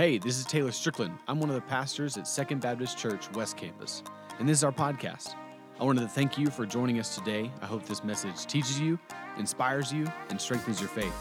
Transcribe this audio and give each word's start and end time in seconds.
Hey, 0.00 0.16
this 0.16 0.38
is 0.38 0.46
Taylor 0.46 0.72
Strickland. 0.72 1.18
I'm 1.28 1.40
one 1.40 1.50
of 1.50 1.54
the 1.54 1.60
pastors 1.60 2.16
at 2.16 2.26
Second 2.26 2.62
Baptist 2.62 2.96
Church 2.96 3.30
West 3.32 3.58
Campus, 3.58 4.02
and 4.38 4.48
this 4.48 4.56
is 4.56 4.64
our 4.64 4.72
podcast. 4.72 5.34
I 5.78 5.84
wanted 5.84 6.00
to 6.00 6.08
thank 6.08 6.38
you 6.38 6.46
for 6.46 6.64
joining 6.64 6.98
us 6.98 7.14
today. 7.14 7.50
I 7.60 7.66
hope 7.66 7.84
this 7.84 8.02
message 8.02 8.46
teaches 8.46 8.80
you, 8.80 8.98
inspires 9.36 9.92
you, 9.92 10.10
and 10.30 10.40
strengthens 10.40 10.80
your 10.80 10.88
faith. 10.88 11.12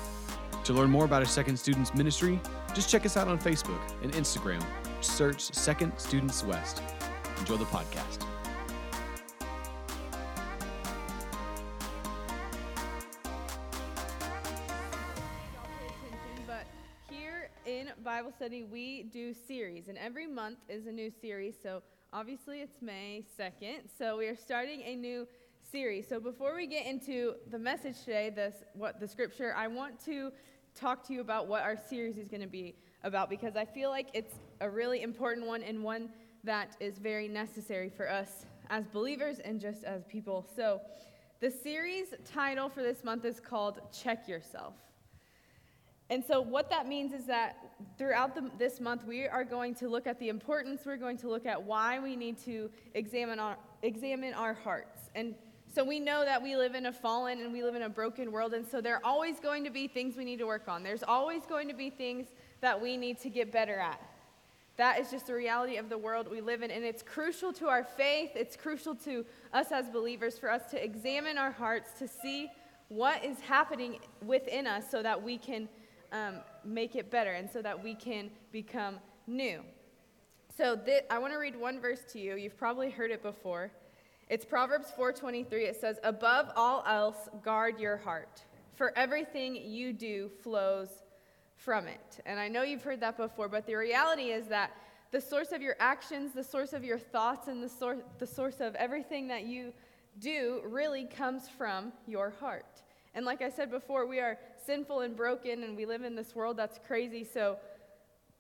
To 0.64 0.72
learn 0.72 0.90
more 0.90 1.04
about 1.04 1.22
our 1.22 1.28
Second 1.28 1.58
Students 1.58 1.94
Ministry, 1.94 2.40
just 2.74 2.90
check 2.90 3.06
us 3.06 3.18
out 3.18 3.28
on 3.28 3.38
Facebook 3.38 3.82
and 4.02 4.14
Instagram. 4.14 4.64
Search 5.02 5.54
Second 5.54 5.92
Students 5.98 6.46
West. 6.46 6.82
Enjoy 7.38 7.58
the 7.58 7.66
podcast. 7.66 8.29
Study, 18.40 18.64
we 18.64 19.04
do 19.04 19.34
series, 19.34 19.90
and 19.90 19.98
every 19.98 20.26
month 20.26 20.60
is 20.70 20.88
a 20.88 20.92
new 20.94 21.12
series. 21.12 21.56
So 21.62 21.84
obviously, 22.14 22.62
it's 22.62 22.82
May 22.82 23.26
2nd. 23.38 23.80
So 23.98 24.18
we 24.18 24.28
are 24.28 24.36
starting 24.38 24.82
a 24.84 24.96
new 24.96 25.28
series. 25.70 26.08
So 26.08 26.22
before 26.22 26.56
we 26.56 26.66
get 26.66 26.86
into 26.86 27.34
the 27.52 27.60
message 27.60 28.00
today, 28.00 28.30
this 28.30 28.56
what 28.76 28.98
the 29.02 29.10
scripture, 29.10 29.54
I 29.58 29.68
want 29.68 30.00
to 30.06 30.32
talk 30.74 31.06
to 31.08 31.14
you 31.14 31.20
about 31.20 31.50
what 31.50 31.64
our 31.64 31.76
series 31.76 32.18
is 32.18 32.30
going 32.30 32.40
to 32.40 32.48
be 32.48 32.76
about 33.04 33.30
because 33.30 33.58
I 33.58 33.66
feel 33.66 33.90
like 33.90 34.08
it's 34.14 34.36
a 34.62 34.70
really 34.70 35.02
important 35.02 35.46
one 35.46 35.62
and 35.62 35.84
one 35.84 36.08
that 36.46 36.78
is 36.80 36.98
very 36.98 37.28
necessary 37.28 37.90
for 37.90 38.10
us 38.10 38.46
as 38.70 38.88
believers 38.88 39.40
and 39.40 39.60
just 39.60 39.84
as 39.84 40.06
people. 40.06 40.48
So 40.56 40.80
the 41.42 41.52
series 41.52 42.14
title 42.24 42.70
for 42.70 42.84
this 42.84 43.04
month 43.04 43.26
is 43.26 43.42
called 43.42 43.82
Check 43.92 44.30
Yourself. 44.30 44.76
And 46.10 46.24
so, 46.26 46.42
what 46.42 46.70
that 46.72 46.88
means 46.88 47.14
is 47.14 47.26
that 47.26 47.58
throughout 47.98 48.34
the, 48.34 48.50
this 48.58 48.80
month, 48.80 49.06
we 49.06 49.28
are 49.28 49.44
going 49.44 49.76
to 49.76 49.88
look 49.88 50.08
at 50.08 50.20
the 50.20 50.30
importance, 50.30 50.82
we're 50.86 50.98
going 50.98 51.18
to 51.18 51.30
look 51.30 51.46
at 51.46 51.62
why 51.62 52.00
we 52.00 52.16
need 52.16 52.38
to 52.46 52.72
examine 52.96 53.38
our, 53.38 53.58
examine 53.84 54.34
our 54.34 54.54
hearts. 54.54 55.10
And 55.14 55.36
so, 55.74 55.84
we 55.84 56.00
know 56.00 56.26
that 56.26 56.42
we 56.42 56.56
live 56.56 56.74
in 56.74 56.88
a 56.88 56.92
fallen 56.92 57.42
and 57.42 57.54
we 57.54 57.64
live 57.64 57.76
in 57.76 57.84
a 57.84 57.90
broken 57.90 58.32
world, 58.32 58.54
and 58.54 58.66
so 58.68 58.82
there 58.82 58.96
are 58.96 59.06
always 59.06 59.40
going 59.40 59.64
to 59.66 59.70
be 59.70 59.88
things 59.88 60.18
we 60.18 60.26
need 60.26 60.40
to 60.40 60.48
work 60.48 60.68
on. 60.68 60.82
There's 60.82 61.04
always 61.04 61.46
going 61.46 61.68
to 61.68 61.76
be 61.76 61.92
things 61.92 62.28
that 62.62 62.82
we 62.82 62.98
need 62.98 63.20
to 63.22 63.30
get 63.30 63.52
better 63.52 63.78
at. 63.78 64.02
That 64.78 65.00
is 65.00 65.12
just 65.12 65.28
the 65.28 65.34
reality 65.36 65.76
of 65.76 65.90
the 65.90 65.98
world 65.98 66.28
we 66.32 66.42
live 66.42 66.64
in, 66.64 66.72
and 66.72 66.84
it's 66.84 67.04
crucial 67.04 67.54
to 67.54 67.68
our 67.68 67.84
faith, 67.84 68.32
it's 68.34 68.56
crucial 68.56 68.96
to 68.96 69.26
us 69.54 69.72
as 69.72 69.90
believers 69.90 70.40
for 70.40 70.50
us 70.50 70.72
to 70.72 70.84
examine 70.84 71.38
our 71.38 71.52
hearts 71.52 72.00
to 72.00 72.08
see 72.08 72.50
what 72.88 73.24
is 73.24 73.40
happening 73.42 74.00
within 74.26 74.66
us 74.66 74.90
so 74.90 75.04
that 75.04 75.22
we 75.22 75.38
can 75.38 75.70
um, 76.12 76.36
make 76.64 76.96
it 76.96 77.10
better 77.10 77.34
and 77.34 77.50
so 77.50 77.62
that 77.62 77.84
we 77.84 77.96
can 77.96 78.30
become 78.52 79.00
new. 79.28 79.62
So 80.56 80.76
th- 80.76 81.04
I 81.10 81.20
want 81.20 81.34
to 81.34 81.40
read 81.40 81.56
one 81.56 81.80
verse 81.80 82.02
to 82.14 82.20
you. 82.20 82.36
You've 82.36 82.58
probably 82.58 82.90
heard 82.90 83.12
it 83.12 83.22
before. 83.22 83.72
It's 84.28 84.46
Proverbs 84.46 84.92
4:23. 84.92 85.66
It 85.66 85.80
says, 85.80 86.00
"Above 86.04 86.52
all 86.56 86.84
else, 86.86 87.30
guard 87.42 87.80
your 87.80 87.98
heart, 87.98 88.44
for 88.74 88.92
everything 88.98 89.56
you 89.56 89.94
do 89.94 90.30
flows 90.30 90.90
from 91.56 91.88
it." 91.88 92.20
And 92.26 92.40
I 92.40 92.48
know 92.48 92.62
you've 92.62 92.84
heard 92.84 93.00
that 93.00 93.18
before, 93.18 93.48
but 93.48 93.66
the 93.66 93.76
reality 93.76 94.32
is 94.32 94.48
that 94.50 94.72
the 95.12 95.22
source 95.22 95.52
of 95.52 95.62
your 95.62 95.76
actions, 95.80 96.34
the 96.34 96.44
source 96.44 96.74
of 96.74 96.84
your 96.84 97.00
thoughts, 97.00 97.48
and 97.48 97.64
the 97.64 97.70
source, 97.70 98.00
the 98.20 98.28
source 98.28 98.60
of 98.60 98.76
everything 98.76 99.28
that 99.30 99.46
you 99.46 99.74
do 100.20 100.62
really 100.66 101.06
comes 101.06 101.50
from 101.50 101.94
your 102.06 102.30
heart. 102.30 102.84
And 103.16 103.26
like 103.26 103.42
I 103.42 103.50
said 103.50 103.72
before, 103.72 104.06
we 104.06 104.20
are 104.20 104.38
sinful 104.70 105.00
and 105.00 105.16
broken, 105.16 105.64
and 105.64 105.76
we 105.76 105.84
live 105.88 106.04
in 106.04 106.14
this 106.14 106.36
world 106.36 106.56
that's 106.56 106.80
crazy. 106.86 107.24
So 107.24 107.58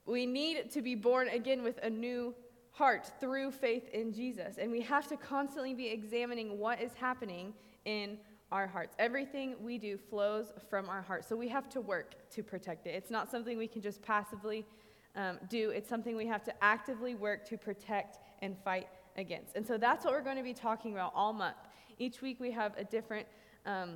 we 0.06 0.28
need 0.28 0.70
to 0.70 0.84
be 0.84 0.94
born 0.94 1.28
again 1.30 1.64
with 1.64 1.80
a 1.82 1.90
new 1.90 2.36
heart 2.70 3.12
through 3.20 3.50
faith 3.50 3.90
in 3.94 4.14
Jesus. 4.14 4.60
And 4.60 4.72
we 4.72 4.80
have 4.82 5.08
to 5.08 5.18
constantly 5.18 5.74
be 5.74 5.88
examining 5.88 6.60
what 6.60 6.80
is 6.80 6.92
happening 6.94 7.52
in 7.86 8.20
our 8.52 8.68
hearts. 8.68 8.95
Everything 9.00 9.56
we 9.60 9.80
do 9.80 9.98
flows 9.98 10.54
from 10.70 10.88
our 10.88 11.02
heart. 11.02 11.26
So 11.28 11.36
we 11.36 11.48
have 11.48 11.68
to 11.70 11.82
work 11.82 12.14
to 12.30 12.44
protect 12.44 12.86
it. 12.86 12.92
It's 12.92 13.10
not 13.10 13.32
something 13.32 13.58
we 13.58 13.68
can 13.68 13.82
just 13.82 14.00
passively 14.04 14.68
um, 15.16 15.39
do, 15.50 15.72
it's 15.72 15.89
something 15.89 16.16
we 16.16 16.28
have 16.28 16.44
to 16.44 16.64
actively 16.64 17.16
work 17.16 17.44
to 17.50 17.58
protect 17.58 18.20
and 18.44 18.56
fight 18.64 18.88
against. 19.18 19.56
And 19.56 19.66
so 19.66 19.80
that's 19.80 20.06
what 20.06 20.14
we're 20.14 20.22
going 20.22 20.38
to 20.38 20.44
be 20.44 20.54
talking 20.54 20.94
about 20.94 21.12
all 21.16 21.34
month. 21.34 21.58
Each 21.98 22.22
week 22.22 22.39
we 22.39 22.52
have 22.52 22.78
a 22.78 22.84
different. 22.84 23.26
Um, 23.66 23.95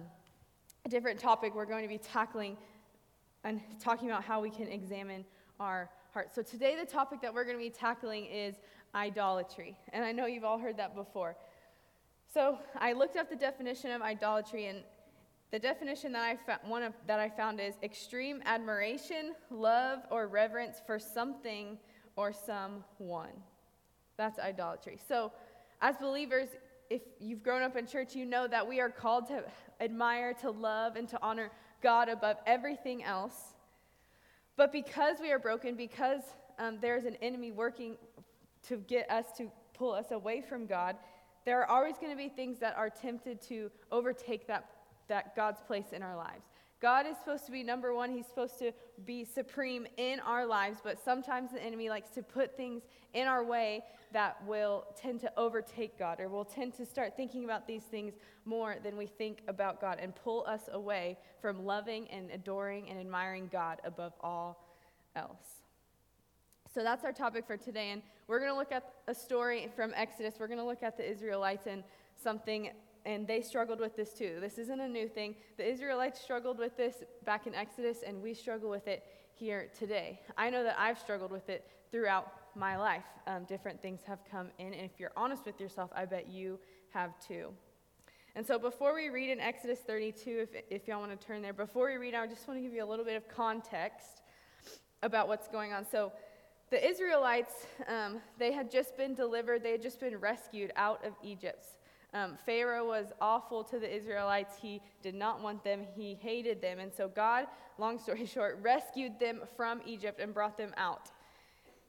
different 0.90 1.20
topic 1.20 1.56
we're 1.56 1.66
going 1.66 1.84
to 1.84 1.90
be 1.90 1.98
tackling 1.98 2.58
and 3.44 3.62
talking 3.80 4.10
about 4.10 4.24
how 4.24 4.42
we 4.42 4.50
can 4.50 4.68
examine 4.68 5.24
our 5.60 5.90
hearts. 6.14 6.36
So, 6.36 6.42
today, 6.42 6.76
the 6.80 6.86
topic 6.86 7.22
that 7.22 7.34
we're 7.34 7.46
going 7.46 7.58
to 7.58 7.64
be 7.64 7.70
tackling 7.70 8.26
is 8.26 8.56
idolatry. 8.94 9.78
And 9.92 10.04
I 10.04 10.12
know 10.12 10.26
you've 10.26 10.44
all 10.44 10.60
heard 10.60 10.78
that 10.78 10.96
before. 10.96 11.36
So, 12.34 12.58
I 12.78 12.94
looked 12.94 13.16
up 13.16 13.30
the 13.30 13.36
definition 13.36 13.92
of 13.92 14.02
idolatry, 14.02 14.68
and 14.68 14.80
the 15.52 15.60
definition 15.60 16.12
that 16.14 16.24
I, 16.48 16.68
one 16.68 16.84
of, 16.84 16.94
that 17.08 17.20
I 17.20 17.30
found 17.30 17.60
is 17.60 17.76
extreme 17.82 18.42
admiration, 18.46 19.34
love, 19.52 20.00
or 20.12 20.28
reverence 20.28 20.82
for 20.86 21.00
something 21.00 21.78
or 22.16 22.34
someone. 22.34 23.32
That's 24.18 24.40
idolatry. 24.40 25.00
So, 25.08 25.32
as 25.82 25.96
believers, 25.98 26.50
if 26.90 27.02
you've 27.20 27.44
grown 27.44 27.62
up 27.62 27.76
in 27.76 27.88
church, 27.88 28.16
you 28.16 28.26
know 28.26 28.48
that 28.48 28.68
we 28.68 28.80
are 28.80 28.90
called 28.90 29.28
to 29.28 29.44
admire, 29.80 30.34
to 30.42 30.52
love, 30.52 30.96
and 30.96 31.08
to 31.10 31.20
honor 31.22 31.52
God 31.82 32.10
above 32.10 32.38
everything 32.46 33.04
else. 33.04 33.56
But 34.56 34.72
because 34.72 35.18
we 35.20 35.32
are 35.32 35.40
broken, 35.40 35.76
because 35.76 36.22
um, 36.60 36.78
there's 36.82 37.06
an 37.06 37.18
enemy 37.22 37.52
working 37.52 37.98
to 38.68 38.78
get 38.78 39.10
us 39.10 39.26
to 39.38 39.52
pull 39.74 39.94
us 39.94 40.12
away 40.12 40.42
from 40.42 40.66
God, 40.66 40.96
there 41.46 41.60
are 41.62 41.68
always 41.68 41.98
going 41.98 42.12
to 42.12 42.18
be 42.18 42.30
things 42.30 42.60
that 42.60 42.76
are 42.78 42.90
tempted 42.90 43.42
to 43.44 43.70
overtake 43.92 44.48
that, 44.48 44.70
that 45.08 45.36
God's 45.36 45.62
place 45.62 45.92
in 45.92 46.02
our 46.02 46.16
lives. 46.16 46.46
God 46.84 47.08
is 47.08 47.16
supposed 47.18 47.46
to 47.46 47.52
be 47.54 47.64
number 47.64 47.94
one. 47.94 48.12
He's 48.12 48.28
supposed 48.28 48.60
to 48.60 48.74
be 49.06 49.24
supreme 49.24 49.88
in 49.96 50.20
our 50.20 50.46
lives, 50.46 50.80
but 50.84 51.02
sometimes 51.02 51.52
the 51.54 51.64
enemy 51.64 51.90
likes 51.90 52.10
to 52.10 52.22
put 52.22 52.58
things 52.58 52.84
in 53.14 53.26
our 53.26 53.42
way 53.42 53.86
that 54.12 54.46
will 54.46 54.88
tend 54.98 55.22
to 55.22 55.32
overtake 55.38 55.98
God 55.98 56.20
or 56.20 56.28
will 56.28 56.44
tend 56.44 56.74
to 56.74 56.86
start 56.86 57.16
thinking 57.16 57.46
about 57.46 57.66
these 57.68 57.84
things 57.84 58.16
more 58.44 58.76
than 58.84 58.98
we 58.98 59.06
think 59.06 59.44
about 59.48 59.80
God 59.80 59.98
and 60.02 60.14
pull 60.14 60.46
us 60.46 60.64
away 60.74 61.18
from 61.42 61.66
loving 61.66 62.06
and 62.10 62.30
adoring 62.32 62.90
and 62.90 63.00
admiring 63.00 63.48
God 63.50 63.80
above 63.86 64.12
all 64.20 64.68
else. 65.16 65.62
So 66.76 66.84
that's 66.84 67.06
our 67.06 67.14
topic 67.14 67.48
for 67.48 67.56
today. 67.56 67.92
And 67.92 68.02
we're 68.28 68.40
going 68.40 68.52
to 68.52 68.58
look 68.58 68.74
at 68.74 68.92
a 69.08 69.16
story 69.16 69.72
from 69.74 69.94
Exodus. 69.96 70.34
We're 70.38 70.48
going 70.48 70.60
to 70.60 70.66
look 70.66 70.84
at 70.84 70.98
the 70.98 71.10
Israelites 71.10 71.66
and 71.66 71.82
something, 72.22 72.72
and 73.06 73.28
they 73.28 73.42
struggled 73.42 73.80
with 73.80 73.96
this 73.96 74.14
too. 74.14 74.38
This 74.40 74.58
isn't 74.58 74.80
a 74.80 74.88
new 74.88 75.08
thing. 75.08 75.36
The 75.58 75.70
Israelites 75.70 76.22
struggled 76.22 76.58
with 76.58 76.78
this 76.78 77.04
back 77.26 77.48
in 77.48 77.56
Exodus, 77.56 78.00
and 78.06 78.22
we 78.22 78.34
struggle 78.34 78.70
with 78.70 78.88
it 78.88 79.04
here 79.34 79.70
today. 79.78 80.20
I 80.38 80.50
know 80.50 80.64
that 80.64 80.76
I've 80.80 81.00
struggled 81.00 81.32
with 81.32 81.50
it 81.50 81.68
throughout 81.92 82.32
my 82.56 82.78
life. 82.78 83.04
Um, 83.28 83.46
different 83.46 83.82
things 83.82 84.02
have 84.06 84.20
come 84.30 84.50
in, 84.60 84.74
and 84.74 84.86
if 84.86 85.00
you're 85.00 85.12
honest 85.18 85.46
with 85.46 85.60
yourself, 85.60 85.90
I 85.96 86.06
bet 86.06 86.28
you 86.28 86.60
have 86.94 87.12
too. 87.20 87.50
And 88.36 88.46
so, 88.46 88.58
before 88.58 88.96
we 88.96 89.10
read 89.10 89.30
in 89.30 89.40
Exodus 89.40 89.80
32, 89.80 90.48
if, 90.52 90.64
if 90.70 90.88
y'all 90.88 91.00
want 91.00 91.20
to 91.20 91.28
turn 91.28 91.42
there, 91.42 91.54
before 91.54 91.92
we 91.92 91.98
read, 91.98 92.16
I 92.16 92.26
just 92.26 92.48
want 92.48 92.58
to 92.60 92.64
give 92.64 92.74
you 92.74 92.84
a 92.84 92.90
little 92.90 93.06
bit 93.06 93.16
of 93.16 93.28
context 93.28 94.22
about 95.04 95.28
what's 95.28 95.48
going 95.48 95.72
on. 95.72 95.86
So, 95.90 96.12
the 96.72 96.90
Israelites, 96.90 97.68
um, 97.88 98.20
they 98.40 98.52
had 98.52 98.72
just 98.72 98.98
been 98.98 99.14
delivered, 99.14 99.62
they 99.62 99.72
had 99.72 99.82
just 99.84 100.00
been 100.00 100.18
rescued 100.18 100.72
out 100.76 101.06
of 101.06 101.14
Egypt. 101.24 101.68
Um, 102.14 102.38
Pharaoh 102.46 102.86
was 102.86 103.08
awful 103.20 103.64
to 103.66 103.80
the 103.80 103.94
Israelites. 103.94 104.56
He 104.62 104.82
did 105.02 105.16
not 105.16 105.42
want 105.42 105.64
them, 105.64 105.82
he 105.96 106.14
hated 106.14 106.62
them. 106.62 106.80
And 106.80 106.94
so, 106.94 107.08
God, 107.08 107.48
long 107.78 107.98
story 107.98 108.26
short, 108.34 108.60
rescued 108.62 109.20
them 109.20 109.42
from 109.58 109.82
Egypt 109.86 110.20
and 110.20 110.34
brought 110.34 110.58
them 110.58 110.74
out. 110.78 111.12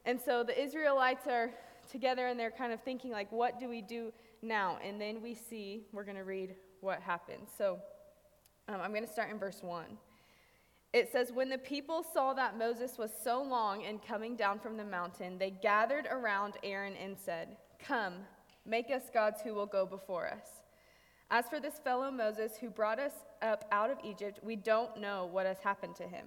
And 0.07 0.21
so 0.21 0.43
the 0.43 0.61
Israelites 0.61 1.27
are 1.27 1.51
together 1.91 2.27
and 2.27 2.39
they're 2.39 2.51
kind 2.51 2.73
of 2.73 2.81
thinking, 2.83 3.11
like, 3.11 3.31
what 3.33 3.59
do 3.59 3.69
we 3.69 3.83
do 3.83 4.13
now? 4.43 4.79
And 4.85 5.01
then 5.01 5.23
we 5.23 5.35
see, 5.35 5.83
we're 5.93 6.05
going 6.05 6.17
to 6.17 6.25
read 6.25 6.55
what 6.81 7.01
happened. 7.01 7.47
So 7.57 7.79
um, 8.69 8.81
I'm 8.81 8.91
going 8.91 9.05
to 9.05 9.13
start 9.13 9.31
in 9.31 9.39
verse 9.39 9.63
1. 9.63 9.85
It 10.93 11.11
says, 11.11 11.33
When 11.33 11.49
the 11.49 11.59
people 11.59 12.05
saw 12.15 12.35
that 12.35 12.57
Moses 12.57 12.99
was 12.99 13.11
so 13.23 13.43
long 13.43 13.83
in 13.83 13.99
coming 13.99 14.37
down 14.37 14.61
from 14.61 14.77
the 14.77 14.85
mountain, 14.85 15.39
they 15.39 15.51
gathered 15.51 16.07
around 16.11 16.55
Aaron 16.63 16.95
and 16.97 17.17
said, 17.19 17.57
Come, 17.79 18.15
make 18.67 18.91
us 18.91 19.05
gods 19.13 19.41
who 19.43 19.55
will 19.55 19.67
go 19.67 19.87
before 19.87 20.27
us. 20.27 20.47
As 21.31 21.47
for 21.49 21.61
this 21.61 21.81
fellow 21.83 22.11
Moses 22.11 22.57
who 22.61 22.71
brought 22.71 22.99
us 22.99 23.13
up 23.43 23.65
out 23.73 23.91
of 23.91 23.99
Egypt, 24.05 24.41
we 24.43 24.57
don't 24.57 25.01
know 25.01 25.29
what 25.31 25.47
has 25.47 25.59
happened 25.59 25.97
to 25.97 26.05
him. 26.05 26.27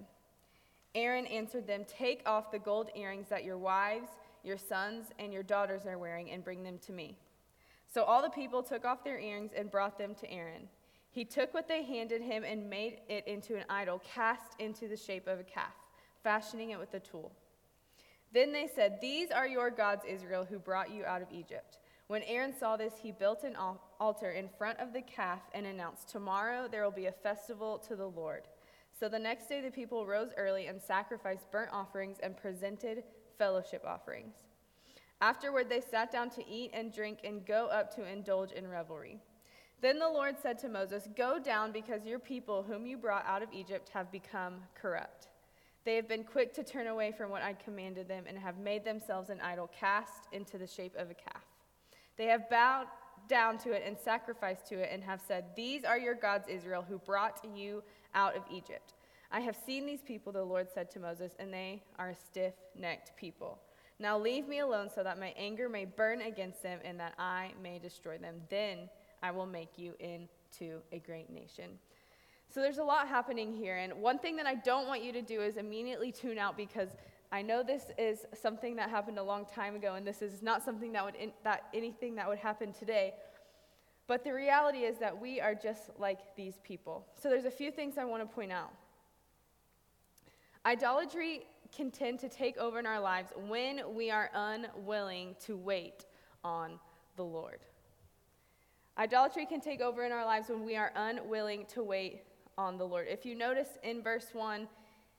Aaron 0.94 1.26
answered 1.26 1.66
them, 1.66 1.84
Take 1.86 2.22
off 2.26 2.50
the 2.50 2.58
gold 2.58 2.90
earrings 2.94 3.28
that 3.28 3.44
your 3.44 3.58
wives, 3.58 4.08
your 4.42 4.58
sons, 4.58 5.06
and 5.18 5.32
your 5.32 5.42
daughters 5.42 5.86
are 5.86 5.98
wearing, 5.98 6.30
and 6.30 6.44
bring 6.44 6.62
them 6.62 6.78
to 6.86 6.92
me. 6.92 7.16
So 7.92 8.02
all 8.02 8.22
the 8.22 8.30
people 8.30 8.62
took 8.62 8.84
off 8.84 9.04
their 9.04 9.18
earrings 9.18 9.52
and 9.56 9.70
brought 9.70 9.98
them 9.98 10.14
to 10.16 10.30
Aaron. 10.30 10.68
He 11.10 11.24
took 11.24 11.54
what 11.54 11.68
they 11.68 11.82
handed 11.82 12.20
him 12.20 12.44
and 12.44 12.68
made 12.68 13.00
it 13.08 13.26
into 13.26 13.56
an 13.56 13.64
idol 13.70 14.02
cast 14.14 14.54
into 14.58 14.88
the 14.88 14.96
shape 14.96 15.26
of 15.26 15.40
a 15.40 15.44
calf, 15.44 15.74
fashioning 16.22 16.70
it 16.70 16.78
with 16.78 16.92
a 16.94 17.00
tool. 17.00 17.32
Then 18.32 18.52
they 18.52 18.68
said, 18.72 18.98
These 19.00 19.30
are 19.30 19.46
your 19.46 19.70
gods, 19.70 20.04
Israel, 20.06 20.44
who 20.44 20.58
brought 20.58 20.92
you 20.92 21.04
out 21.04 21.22
of 21.22 21.28
Egypt. 21.32 21.78
When 22.08 22.22
Aaron 22.22 22.54
saw 22.58 22.78
this, 22.78 22.94
he 23.02 23.12
built 23.12 23.44
an 23.44 23.54
altar 24.00 24.30
in 24.30 24.48
front 24.48 24.80
of 24.80 24.94
the 24.94 25.02
calf 25.02 25.42
and 25.52 25.66
announced, 25.66 26.08
Tomorrow 26.08 26.66
there 26.68 26.82
will 26.82 26.90
be 26.90 27.06
a 27.06 27.12
festival 27.12 27.78
to 27.86 27.96
the 27.96 28.06
Lord. 28.06 28.48
So 28.98 29.10
the 29.10 29.18
next 29.18 29.46
day 29.48 29.60
the 29.60 29.70
people 29.70 30.06
rose 30.06 30.30
early 30.38 30.66
and 30.66 30.80
sacrificed 30.80 31.50
burnt 31.52 31.70
offerings 31.70 32.16
and 32.22 32.34
presented 32.34 33.04
fellowship 33.36 33.84
offerings. 33.86 34.34
Afterward 35.20 35.68
they 35.68 35.82
sat 35.82 36.10
down 36.10 36.30
to 36.30 36.48
eat 36.48 36.70
and 36.72 36.94
drink 36.94 37.18
and 37.24 37.44
go 37.44 37.66
up 37.66 37.94
to 37.96 38.10
indulge 38.10 38.52
in 38.52 38.66
revelry. 38.66 39.20
Then 39.82 39.98
the 39.98 40.08
Lord 40.08 40.36
said 40.42 40.58
to 40.60 40.68
Moses, 40.70 41.08
Go 41.14 41.38
down 41.38 41.72
because 41.72 42.06
your 42.06 42.18
people, 42.18 42.62
whom 42.62 42.86
you 42.86 42.96
brought 42.96 43.26
out 43.26 43.42
of 43.42 43.52
Egypt, 43.52 43.90
have 43.90 44.10
become 44.10 44.62
corrupt. 44.74 45.28
They 45.84 45.96
have 45.96 46.08
been 46.08 46.24
quick 46.24 46.54
to 46.54 46.64
turn 46.64 46.86
away 46.86 47.12
from 47.12 47.30
what 47.30 47.42
I 47.42 47.52
commanded 47.52 48.08
them 48.08 48.24
and 48.26 48.38
have 48.38 48.58
made 48.58 48.84
themselves 48.84 49.28
an 49.28 49.42
idol 49.42 49.70
cast 49.78 50.26
into 50.32 50.56
the 50.56 50.66
shape 50.66 50.96
of 50.96 51.10
a 51.10 51.14
calf. 51.14 51.47
They 52.18 52.26
have 52.26 52.50
bowed 52.50 52.86
down 53.28 53.58
to 53.58 53.72
it 53.72 53.84
and 53.86 53.96
sacrificed 53.96 54.66
to 54.66 54.80
it 54.80 54.90
and 54.92 55.02
have 55.04 55.20
said, 55.26 55.44
These 55.56 55.84
are 55.84 55.98
your 55.98 56.14
gods, 56.14 56.48
Israel, 56.48 56.84
who 56.86 56.98
brought 56.98 57.42
you 57.54 57.82
out 58.14 58.36
of 58.36 58.42
Egypt. 58.50 58.94
I 59.30 59.40
have 59.40 59.56
seen 59.66 59.86
these 59.86 60.02
people, 60.02 60.32
the 60.32 60.42
Lord 60.42 60.68
said 60.72 60.90
to 60.92 61.00
Moses, 61.00 61.32
and 61.38 61.52
they 61.52 61.82
are 61.98 62.10
a 62.10 62.14
stiff 62.14 62.54
necked 62.76 63.16
people. 63.16 63.58
Now 64.00 64.18
leave 64.18 64.48
me 64.48 64.60
alone 64.60 64.88
so 64.94 65.02
that 65.02 65.18
my 65.18 65.34
anger 65.36 65.68
may 65.68 65.84
burn 65.84 66.22
against 66.22 66.62
them 66.62 66.78
and 66.84 66.98
that 67.00 67.14
I 67.18 67.52
may 67.62 67.78
destroy 67.78 68.16
them. 68.16 68.36
Then 68.48 68.88
I 69.22 69.30
will 69.30 69.46
make 69.46 69.76
you 69.76 69.94
into 69.98 70.80
a 70.92 70.98
great 71.00 71.30
nation. 71.30 71.78
So 72.48 72.60
there's 72.60 72.78
a 72.78 72.84
lot 72.84 73.08
happening 73.08 73.52
here. 73.52 73.76
And 73.76 73.92
one 73.94 74.18
thing 74.18 74.36
that 74.36 74.46
I 74.46 74.54
don't 74.54 74.86
want 74.86 75.02
you 75.02 75.12
to 75.12 75.22
do 75.22 75.42
is 75.42 75.56
immediately 75.56 76.12
tune 76.12 76.38
out 76.38 76.56
because 76.56 76.88
I 77.30 77.42
know 77.42 77.62
this 77.62 77.84
is 77.98 78.24
something 78.40 78.76
that 78.76 78.88
happened 78.88 79.18
a 79.18 79.22
long 79.22 79.44
time 79.44 79.76
ago, 79.76 79.94
and 79.94 80.06
this 80.06 80.22
is 80.22 80.42
not 80.42 80.64
something 80.64 80.92
that 80.92 81.04
would 81.04 81.14
in, 81.14 81.32
that 81.44 81.64
anything 81.74 82.14
that 82.14 82.26
would 82.28 82.38
happen 82.38 82.72
today. 82.72 83.14
But 84.06 84.24
the 84.24 84.32
reality 84.32 84.78
is 84.78 84.98
that 84.98 85.20
we 85.20 85.38
are 85.40 85.54
just 85.54 85.90
like 85.98 86.20
these 86.36 86.58
people. 86.62 87.06
So 87.20 87.28
there's 87.28 87.44
a 87.44 87.50
few 87.50 87.70
things 87.70 87.98
I 87.98 88.06
want 88.06 88.22
to 88.22 88.34
point 88.34 88.52
out. 88.52 88.72
Idolatry 90.64 91.42
can 91.70 91.90
tend 91.90 92.18
to 92.20 92.28
take 92.30 92.56
over 92.56 92.78
in 92.78 92.86
our 92.86 93.00
lives 93.00 93.32
when 93.48 93.94
we 93.94 94.10
are 94.10 94.30
unwilling 94.34 95.36
to 95.44 95.56
wait 95.56 96.06
on 96.42 96.78
the 97.16 97.24
Lord. 97.24 97.60
Idolatry 98.96 99.44
can 99.44 99.60
take 99.60 99.82
over 99.82 100.04
in 100.04 100.12
our 100.12 100.24
lives 100.24 100.48
when 100.48 100.64
we 100.64 100.76
are 100.76 100.92
unwilling 100.96 101.66
to 101.74 101.82
wait 101.82 102.22
on 102.56 102.78
the 102.78 102.84
Lord. 102.84 103.06
If 103.08 103.26
you 103.26 103.34
notice 103.34 103.68
in 103.82 104.02
verse 104.02 104.28
1, 104.32 104.66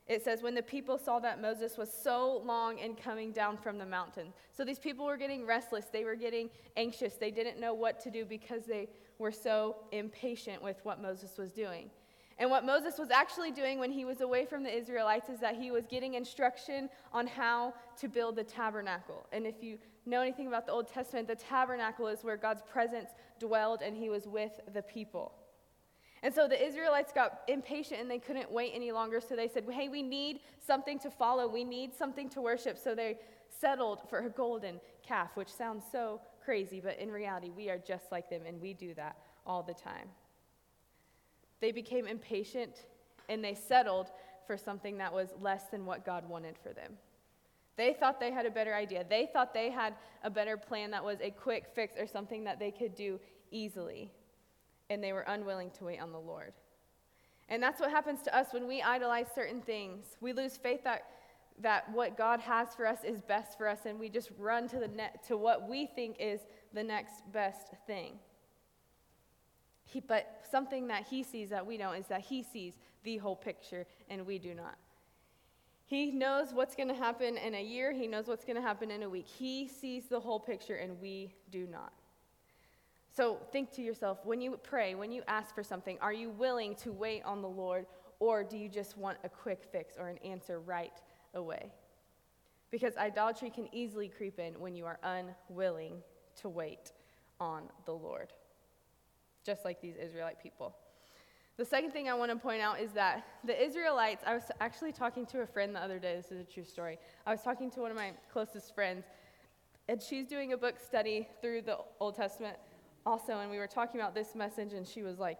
it 0.10 0.24
says, 0.24 0.42
When 0.42 0.56
the 0.56 0.64
people 0.64 0.98
saw 0.98 1.20
that 1.20 1.40
Moses 1.40 1.78
was 1.78 1.90
so 1.94 2.42
long 2.44 2.80
in 2.80 2.96
coming 2.96 3.32
down 3.32 3.58
from 3.58 3.78
the 3.78 3.86
mountain. 3.86 4.34
So 4.52 4.66
these 4.66 4.80
people 4.80 5.06
were 5.06 5.18
getting 5.18 5.46
restless. 5.46 5.86
They 5.86 6.04
were 6.04 6.16
getting 6.16 6.50
anxious. 6.76 7.14
They 7.14 7.32
didn't 7.32 7.60
know 7.60 7.76
what 7.76 8.00
to 8.02 8.12
do 8.12 8.26
because 8.26 8.66
they 8.66 8.90
were 9.20 9.32
so 9.32 9.76
impatient 9.92 10.64
with 10.64 10.78
what 10.84 11.00
Moses 11.00 11.38
was 11.38 11.52
doing. 11.52 11.92
And 12.40 12.50
what 12.50 12.66
Moses 12.66 12.98
was 12.98 13.12
actually 13.12 13.52
doing 13.52 13.80
when 13.80 13.92
he 13.92 14.06
was 14.06 14.22
away 14.22 14.46
from 14.46 14.64
the 14.64 14.76
Israelites 14.76 15.30
is 15.30 15.40
that 15.42 15.56
he 15.56 15.72
was 15.72 15.86
getting 15.86 16.14
instruction 16.14 16.90
on 17.14 17.28
how 17.28 17.74
to 18.00 18.08
build 18.08 18.38
the 18.38 18.46
tabernacle. 18.46 19.28
And 19.34 19.46
if 19.46 19.62
you 19.62 19.78
know 20.06 20.22
anything 20.22 20.48
about 20.48 20.66
the 20.66 20.72
Old 20.72 20.88
Testament, 20.88 21.28
the 21.28 21.36
tabernacle 21.36 22.08
is 22.08 22.24
where 22.24 22.38
God's 22.38 22.64
presence 22.64 23.10
dwelled 23.40 23.82
and 23.82 23.96
he 23.96 24.10
was 24.10 24.26
with 24.26 24.62
the 24.74 24.82
people. 24.82 25.34
And 26.22 26.34
so 26.34 26.48
the 26.48 26.62
Israelites 26.62 27.14
got 27.14 27.42
impatient 27.48 28.02
and 28.02 28.12
they 28.12 28.20
couldn't 28.20 28.52
wait 28.52 28.74
any 28.76 28.92
longer. 28.92 29.22
So 29.22 29.36
they 29.36 29.48
said, 29.48 29.66
Hey, 29.70 29.88
we 29.88 30.02
need 30.02 30.42
something 30.66 31.00
to 31.00 31.10
follow. 31.10 31.48
We 31.48 31.64
need 31.64 31.94
something 31.94 32.30
to 32.32 32.42
worship. 32.42 32.78
So 32.78 32.94
they 32.94 33.18
settled 33.60 34.02
for 34.10 34.20
a 34.20 34.30
golden 34.30 34.80
calf, 35.06 35.32
which 35.36 35.52
sounds 35.52 35.84
so 35.92 36.22
crazy, 36.44 36.80
but 36.80 37.00
in 37.00 37.12
reality, 37.12 37.52
we 37.56 37.70
are 37.70 37.78
just 37.78 38.12
like 38.12 38.30
them 38.30 38.42
and 38.48 38.62
we 38.62 38.74
do 38.74 38.94
that 38.96 39.18
all 39.46 39.64
the 39.64 39.74
time. 39.74 40.08
They 41.60 41.72
became 41.72 42.08
impatient 42.08 42.86
and 43.28 43.44
they 43.44 43.54
settled 43.54 44.12
for 44.48 44.58
something 44.58 44.98
that 44.98 45.14
was 45.14 45.30
less 45.40 45.66
than 45.72 45.86
what 45.86 46.06
God 46.06 46.28
wanted 46.28 46.58
for 46.58 46.74
them. 46.74 46.94
They 47.78 47.94
thought 47.94 48.20
they 48.20 48.32
had 48.32 48.46
a 48.46 48.52
better 48.52 48.74
idea. 48.74 49.06
They 49.08 49.30
thought 49.32 49.54
they 49.54 49.70
had 49.70 49.94
a 50.24 50.30
better 50.30 50.58
plan 50.58 50.92
that 50.92 51.04
was 51.04 51.20
a 51.22 51.30
quick 51.30 51.68
fix 51.74 51.96
or 51.98 52.08
something 52.08 52.44
that 52.44 52.60
they 52.60 52.72
could 52.72 52.94
do 52.94 53.20
easily 53.52 54.12
and 54.90 55.04
they 55.04 55.14
were 55.14 55.22
unwilling 55.22 55.72
to 55.72 55.86
wait 55.86 56.02
on 56.02 56.12
the 56.12 56.20
Lord. 56.20 56.54
And 57.50 57.62
that's 57.62 57.80
what 57.80 57.90
happens 57.90 58.22
to 58.24 58.38
us 58.38 58.48
when 58.52 58.68
we 58.68 58.82
idolize 58.82 59.28
certain 59.34 59.62
things. 59.62 60.06
We 60.22 60.34
lose 60.34 60.56
faith 60.58 60.84
that, 60.84 61.06
that 61.62 61.92
what 61.92 62.18
God 62.18 62.40
has 62.40 62.76
for 62.76 62.86
us 62.86 63.00
is 63.04 63.22
best 63.22 63.58
for 63.58 63.68
us, 63.68 63.80
and 63.86 64.00
we 64.00 64.10
just 64.10 64.30
run 64.38 64.68
to, 64.70 64.80
the 64.80 64.88
ne- 64.88 65.12
to 65.28 65.36
what 65.36 65.68
we 65.68 65.88
think 65.88 66.18
is 66.20 66.42
the 66.74 66.84
next 66.84 67.24
best 67.32 67.74
thing. 67.88 68.20
He, 69.84 70.00
but 70.00 70.46
something 70.52 70.88
that 70.88 71.08
he 71.08 71.24
sees 71.24 71.50
that 71.50 71.66
we 71.66 71.78
don't 71.78 71.96
is 71.96 72.06
that 72.08 72.22
he 72.22 72.44
sees 72.44 72.76
the 73.04 73.18
whole 73.18 73.36
picture, 73.36 73.88
and 74.10 74.26
we 74.26 74.38
do 74.38 74.54
not. 74.54 74.76
He 75.86 76.12
knows 76.12 76.54
what's 76.54 76.76
going 76.76 76.90
to 76.90 76.94
happen 76.94 77.36
in 77.38 77.56
a 77.56 77.64
year, 77.64 77.92
he 77.92 78.06
knows 78.06 78.28
what's 78.28 78.46
going 78.46 78.58
to 78.58 78.62
happen 78.62 78.92
in 78.92 79.02
a 79.02 79.10
week. 79.10 79.26
He 79.26 79.68
sees 79.68 80.06
the 80.06 80.20
whole 80.20 80.40
picture, 80.40 80.76
and 80.76 81.02
we 81.02 81.34
do 81.50 81.66
not. 81.66 81.94
So 83.20 83.38
think 83.52 83.74
to 83.74 83.82
yourself 83.82 84.20
when 84.24 84.40
you 84.40 84.58
pray, 84.64 84.96
when 84.96 85.12
you 85.12 85.24
ask 85.28 85.54
for 85.54 85.62
something, 85.62 85.98
are 86.00 86.14
you 86.14 86.30
willing 86.30 86.74
to 86.76 86.94
wait 86.94 87.22
on 87.26 87.42
the 87.42 87.50
Lord 87.50 87.86
or 88.22 88.46
do 88.46 88.58
you 88.58 88.70
just 88.70 88.98
want 88.98 89.18
a 89.26 89.28
quick 89.28 89.62
fix 89.70 89.98
or 90.00 90.08
an 90.08 90.18
answer 90.20 90.62
right 90.62 90.94
away? 91.34 91.70
Because 92.72 92.96
idolatry 92.96 93.50
can 93.50 93.68
easily 93.76 94.08
creep 94.08 94.40
in 94.40 94.58
when 94.58 94.74
you 94.74 94.86
are 94.86 95.00
unwilling 95.04 95.96
to 96.38 96.48
wait 96.48 96.94
on 97.42 97.64
the 97.84 97.92
Lord, 97.92 98.32
just 99.46 99.66
like 99.66 99.82
these 99.82 99.98
Israelite 99.98 100.42
people. 100.42 100.74
The 101.58 101.66
second 101.66 101.92
thing 101.92 102.08
I 102.08 102.14
want 102.14 102.32
to 102.32 102.38
point 102.38 102.62
out 102.62 102.80
is 102.80 102.94
that 102.94 103.26
the 103.44 103.62
Israelites, 103.62 104.24
I 104.26 104.34
was 104.34 104.44
actually 104.62 104.94
talking 104.94 105.26
to 105.26 105.42
a 105.42 105.46
friend 105.46 105.76
the 105.76 105.82
other 105.82 106.00
day, 106.00 106.16
this 106.16 106.32
is 106.32 106.40
a 106.40 106.50
true 106.50 106.64
story. 106.64 106.98
I 107.28 107.32
was 107.32 107.42
talking 107.42 107.70
to 107.72 107.82
one 107.82 107.92
of 107.92 107.98
my 107.98 108.14
closest 108.32 108.74
friends, 108.74 109.04
and 109.90 110.02
she's 110.02 110.26
doing 110.26 110.54
a 110.54 110.58
book 110.58 110.80
study 110.80 111.28
through 111.42 111.64
the 111.64 111.80
Old 112.00 112.16
Testament 112.16 112.56
also, 113.06 113.40
and 113.40 113.50
we 113.50 113.58
were 113.58 113.68
talking 113.68 114.00
about 114.00 114.14
this 114.14 114.36
message, 114.36 114.74
and 114.74 114.88
she 114.88 115.04
was 115.04 115.20
like, 115.20 115.38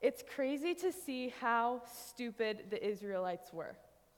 It's 0.00 0.22
crazy 0.34 0.74
to 0.74 0.92
see 0.92 1.32
how 1.40 1.82
stupid 2.08 2.64
the 2.70 2.84
Israelites 2.86 3.52
were. 3.52 3.76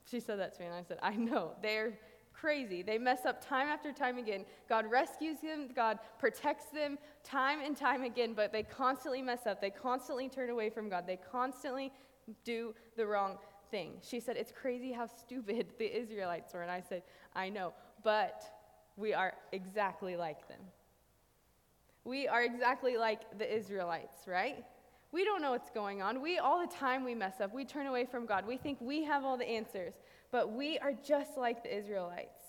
She 0.09 0.19
said 0.19 0.39
that 0.39 0.53
to 0.55 0.61
me, 0.61 0.67
and 0.67 0.75
I 0.75 0.83
said, 0.83 0.99
I 1.01 1.15
know. 1.15 1.51
They're 1.61 1.93
crazy. 2.33 2.81
They 2.81 2.97
mess 2.97 3.25
up 3.25 3.45
time 3.45 3.67
after 3.67 3.93
time 3.93 4.17
again. 4.17 4.45
God 4.67 4.85
rescues 4.89 5.39
them, 5.39 5.69
God 5.73 5.99
protects 6.19 6.65
them 6.65 6.97
time 7.23 7.59
and 7.63 7.75
time 7.75 8.03
again, 8.03 8.33
but 8.33 8.51
they 8.51 8.63
constantly 8.63 9.21
mess 9.21 9.45
up. 9.45 9.61
They 9.61 9.69
constantly 9.69 10.27
turn 10.27 10.49
away 10.49 10.69
from 10.69 10.89
God. 10.89 11.05
They 11.07 11.19
constantly 11.31 11.91
do 12.43 12.73
the 12.97 13.05
wrong 13.05 13.37
thing. 13.71 13.93
She 14.01 14.19
said, 14.19 14.35
It's 14.37 14.51
crazy 14.51 14.91
how 14.91 15.07
stupid 15.07 15.67
the 15.79 15.97
Israelites 15.97 16.53
were. 16.53 16.61
And 16.61 16.71
I 16.71 16.81
said, 16.81 17.03
I 17.33 17.49
know, 17.49 17.73
but 18.03 18.43
we 18.97 19.13
are 19.13 19.33
exactly 19.51 20.15
like 20.15 20.47
them. 20.47 20.59
We 22.05 22.27
are 22.27 22.43
exactly 22.43 22.97
like 22.97 23.37
the 23.37 23.57
Israelites, 23.57 24.27
right? 24.27 24.63
We 25.11 25.23
don't 25.23 25.41
know 25.41 25.51
what's 25.51 25.69
going 25.69 26.01
on. 26.01 26.21
We, 26.21 26.39
all 26.39 26.59
the 26.59 26.73
time, 26.73 27.03
we 27.03 27.13
mess 27.13 27.39
up. 27.39 27.53
We 27.53 27.65
turn 27.65 27.85
away 27.85 28.05
from 28.05 28.25
God. 28.25 28.47
We 28.47 28.57
think 28.57 28.79
we 28.81 29.03
have 29.03 29.23
all 29.23 29.37
the 29.37 29.47
answers. 29.47 29.93
But 30.31 30.51
we 30.51 30.79
are 30.79 30.91
just 30.91 31.37
like 31.37 31.63
the 31.63 31.77
Israelites. 31.77 32.39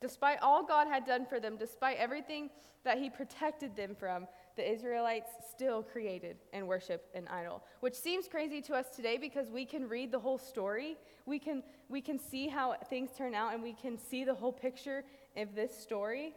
Despite 0.00 0.38
all 0.40 0.64
God 0.64 0.88
had 0.88 1.04
done 1.04 1.26
for 1.26 1.40
them, 1.40 1.56
despite 1.58 1.98
everything 1.98 2.50
that 2.84 2.98
He 2.98 3.10
protected 3.10 3.76
them 3.76 3.94
from, 3.94 4.26
the 4.56 4.72
Israelites 4.72 5.30
still 5.50 5.82
created 5.82 6.36
and 6.52 6.66
worshiped 6.66 7.14
an 7.14 7.28
idol, 7.28 7.62
which 7.80 7.94
seems 7.94 8.28
crazy 8.28 8.62
to 8.62 8.74
us 8.74 8.86
today 8.94 9.18
because 9.18 9.50
we 9.50 9.66
can 9.66 9.86
read 9.86 10.10
the 10.10 10.18
whole 10.18 10.38
story. 10.38 10.96
We 11.26 11.38
can, 11.38 11.62
we 11.90 12.00
can 12.00 12.18
see 12.18 12.48
how 12.48 12.76
things 12.88 13.10
turn 13.16 13.34
out 13.34 13.52
and 13.52 13.62
we 13.62 13.74
can 13.74 13.98
see 13.98 14.24
the 14.24 14.34
whole 14.34 14.52
picture 14.52 15.04
of 15.36 15.54
this 15.54 15.76
story. 15.76 16.34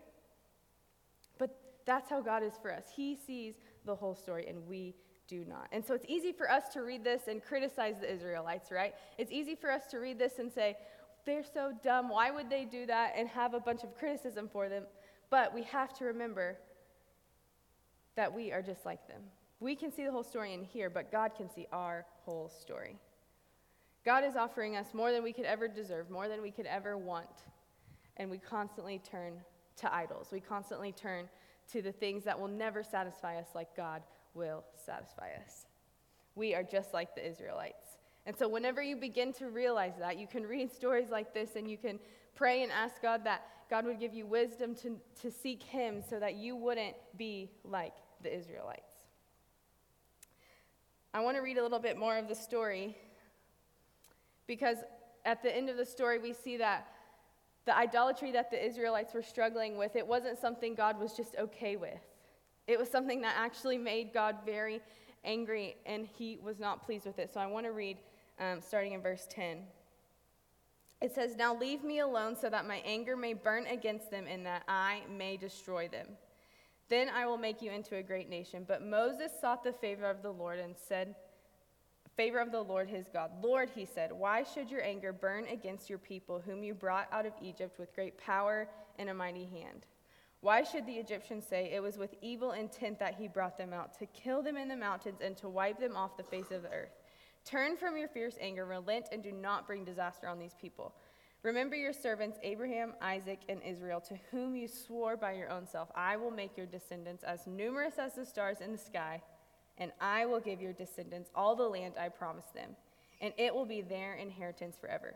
That's 1.90 2.08
how 2.08 2.22
God 2.22 2.44
is 2.44 2.54
for 2.62 2.72
us. 2.72 2.84
He 2.96 3.16
sees 3.16 3.56
the 3.84 3.96
whole 3.96 4.14
story, 4.14 4.46
and 4.48 4.68
we 4.68 4.94
do 5.28 5.44
not. 5.44 5.68
And 5.72 5.84
so 5.84 5.96
it's 5.96 6.06
easy 6.08 6.32
for 6.32 6.48
us 6.48 6.70
to 6.74 6.82
read 6.84 7.04
this 7.04 7.24
and 7.28 7.44
criticize 7.44 7.96
the 8.00 8.14
Israelites, 8.14 8.70
right? 8.72 8.94
It's 9.18 9.32
easy 9.32 9.56
for 9.56 9.72
us 9.72 9.88
to 9.88 9.98
read 9.98 10.20
this 10.20 10.38
and 10.38 10.54
say, 10.54 10.78
they're 11.26 11.44
so 11.44 11.72
dumb. 11.84 12.10
Why 12.10 12.30
would 12.30 12.48
they 12.48 12.66
do 12.66 12.86
that? 12.86 13.14
And 13.18 13.28
have 13.30 13.56
a 13.56 13.60
bunch 13.60 13.82
of 13.82 13.98
criticism 13.98 14.48
for 14.54 14.70
them. 14.70 14.84
But 15.32 15.52
we 15.52 15.64
have 15.64 15.92
to 15.96 16.06
remember 16.06 16.60
that 18.16 18.32
we 18.32 18.52
are 18.52 18.62
just 18.62 18.86
like 18.86 19.08
them. 19.08 19.24
We 19.60 19.76
can 19.76 19.92
see 19.92 20.06
the 20.06 20.12
whole 20.12 20.24
story 20.24 20.54
in 20.54 20.64
here, 20.64 20.92
but 20.92 21.12
God 21.12 21.32
can 21.36 21.50
see 21.50 21.66
our 21.72 22.06
whole 22.24 22.50
story. 22.50 22.98
God 24.06 24.24
is 24.24 24.36
offering 24.36 24.76
us 24.76 24.94
more 24.94 25.12
than 25.12 25.24
we 25.24 25.34
could 25.34 25.46
ever 25.46 25.68
deserve, 25.68 26.12
more 26.12 26.28
than 26.28 26.44
we 26.44 26.52
could 26.52 26.68
ever 26.68 27.00
want. 27.00 27.46
And 28.18 28.30
we 28.30 28.38
constantly 28.38 29.00
turn 29.00 29.42
to 29.78 29.92
idols. 29.92 30.28
We 30.32 30.40
constantly 30.40 30.92
turn 30.92 31.28
to 31.72 31.82
the 31.82 31.92
things 31.92 32.24
that 32.24 32.40
will 32.40 32.48
never 32.48 32.84
satisfy 32.84 33.38
us 33.38 33.48
like 33.56 33.76
God 33.76 34.02
will 34.34 34.64
satisfy 34.86 35.30
us. 35.44 35.66
We 36.36 36.56
are 36.56 36.64
just 36.64 36.94
like 36.94 37.16
the 37.16 37.28
Israelites. 37.28 37.98
And 38.26 38.38
so, 38.38 38.48
whenever 38.48 38.82
you 38.82 38.96
begin 38.96 39.34
to 39.34 39.50
realize 39.50 39.94
that, 40.00 40.20
you 40.20 40.28
can 40.28 40.46
read 40.46 40.72
stories 40.76 41.10
like 41.10 41.34
this 41.34 41.56
and 41.56 41.70
you 41.70 41.78
can 41.78 42.00
Pray 42.40 42.64
and 42.64 42.72
ask 42.72 43.02
God 43.02 43.26
that 43.26 43.46
God 43.70 43.84
would 43.84 44.00
give 44.00 44.14
you 44.14 44.26
wisdom 44.26 44.74
to, 44.76 44.96
to 45.24 45.30
seek 45.30 45.62
Him 45.62 46.02
so 46.10 46.22
that 46.22 46.36
you 46.36 46.56
wouldn't 46.56 46.96
be 47.18 47.52
like 47.66 47.92
the 48.24 48.34
Israelites. 48.34 48.94
I 51.14 51.20
want 51.20 51.36
to 51.36 51.42
read 51.42 51.58
a 51.58 51.62
little 51.62 51.80
bit 51.80 51.98
more 51.98 52.18
of 52.18 52.30
the 52.30 52.36
story 52.36 52.96
because 54.48 54.78
at 55.26 55.44
the 55.44 55.54
end 55.54 55.70
of 55.70 55.76
the 55.76 55.86
story, 55.86 56.18
we 56.18 56.32
see 56.32 56.56
that 56.56 56.88
the 57.70 57.78
idolatry 57.78 58.32
that 58.32 58.50
the 58.50 58.66
Israelites 58.66 59.14
were 59.14 59.22
struggling 59.22 59.78
with, 59.78 59.96
it 59.96 60.08
wasn't 60.08 60.40
something 60.40 60.74
God 60.74 61.00
was 61.00 61.14
just 61.14 61.36
okay 61.38 61.76
with. 61.76 62.02
It 62.66 62.80
was 62.80 62.90
something 62.90 63.22
that 63.22 63.36
actually 63.38 63.78
made 63.78 64.12
God 64.12 64.38
very 64.44 64.82
angry, 65.24 65.76
and 65.86 66.08
he 66.08 66.40
was 66.42 66.58
not 66.58 66.84
pleased 66.84 67.06
with 67.06 67.20
it. 67.20 67.32
So 67.32 67.40
I 67.40 67.46
want 67.46 67.68
to 67.68 67.72
read 67.72 67.98
um, 68.40 68.60
starting 68.60 68.94
in 68.94 69.04
verse 69.04 69.28
10. 69.30 69.60
It 71.00 71.14
says, 71.14 71.36
Now 71.36 71.56
leave 71.56 71.84
me 71.84 72.00
alone 72.00 72.36
so 72.36 72.50
that 72.50 72.66
my 72.66 72.82
anger 72.84 73.16
may 73.16 73.34
burn 73.34 73.68
against 73.68 74.10
them 74.10 74.26
and 74.28 74.44
that 74.48 74.64
I 74.68 75.02
may 75.16 75.38
destroy 75.38 75.88
them. 75.88 76.08
Then 76.90 77.08
I 77.08 77.28
will 77.28 77.38
make 77.38 77.62
you 77.62 77.70
into 77.70 77.98
a 77.98 78.02
great 78.02 78.32
nation. 78.32 78.66
But 78.68 78.84
Moses 78.84 79.32
sought 79.40 79.64
the 79.64 79.74
favor 79.74 80.10
of 80.10 80.24
the 80.24 80.34
Lord 80.34 80.58
and 80.58 80.74
said, 80.76 81.14
Favor 82.20 82.40
of 82.40 82.52
the 82.52 82.62
Lord 82.62 82.90
his 82.90 83.06
God. 83.08 83.32
Lord, 83.42 83.70
he 83.74 83.86
said, 83.86 84.12
why 84.12 84.44
should 84.44 84.70
your 84.70 84.84
anger 84.84 85.14
burn 85.14 85.46
against 85.46 85.90
your 85.90 86.00
people, 86.00 86.42
whom 86.46 86.66
you 86.66 86.74
brought 86.74 87.08
out 87.14 87.26
of 87.26 87.32
Egypt 87.42 87.80
with 87.80 87.96
great 87.96 88.18
power 88.18 88.68
and 88.98 89.10
a 89.10 89.14
mighty 89.14 89.46
hand? 89.46 89.86
Why 90.42 90.64
should 90.64 90.86
the 90.86 90.98
Egyptians 90.98 91.46
say 91.50 91.72
it 91.72 91.82
was 91.82 91.98
with 91.98 92.14
evil 92.22 92.52
intent 92.52 93.00
that 93.00 93.16
he 93.16 93.30
brought 93.30 93.58
them 93.58 93.72
out, 93.72 93.98
to 94.00 94.06
kill 94.08 94.44
them 94.44 94.58
in 94.58 94.68
the 94.68 94.76
mountains 94.76 95.22
and 95.24 95.38
to 95.38 95.48
wipe 95.48 95.80
them 95.80 95.96
off 95.96 96.18
the 96.18 96.24
face 96.24 96.52
of 96.52 96.64
the 96.64 96.72
earth? 96.74 96.92
Turn 97.46 97.78
from 97.78 97.96
your 97.96 98.10
fierce 98.10 98.36
anger, 98.42 98.66
relent, 98.66 99.06
and 99.14 99.24
do 99.24 99.32
not 99.32 99.66
bring 99.66 99.86
disaster 99.86 100.28
on 100.28 100.40
these 100.40 100.56
people. 100.60 100.94
Remember 101.44 101.78
your 101.78 101.94
servants, 101.94 102.38
Abraham, 102.44 102.96
Isaac, 103.02 103.40
and 103.48 103.62
Israel, 103.64 104.02
to 104.02 104.20
whom 104.30 104.58
you 104.58 104.68
swore 104.68 105.16
by 105.16 105.32
your 105.32 105.50
own 105.50 105.66
self, 105.66 105.90
I 105.96 106.18
will 106.18 106.32
make 106.32 106.58
your 106.58 106.66
descendants 106.66 107.24
as 107.24 107.48
numerous 107.48 107.94
as 107.98 108.16
the 108.16 108.26
stars 108.26 108.60
in 108.60 108.74
the 108.74 108.78
sky, 108.78 109.22
and 109.80 109.92
I 110.00 110.26
will 110.26 110.40
give 110.40 110.62
your 110.62 110.74
descendants 110.74 111.32
all 111.34 111.56
the 111.56 111.64
land 111.64 111.96
I 112.00 112.10
promised 112.10 112.54
them, 112.54 112.76
and 113.22 113.34
it 113.38 113.54
will 113.54 113.66
be 113.66 113.82
their 113.82 114.16
inheritance 114.16 114.78
forever. 114.80 115.16